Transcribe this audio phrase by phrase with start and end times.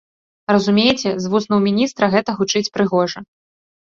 [0.53, 3.19] Разумееце, з вуснаў міністра гэта гучыць прыгожа.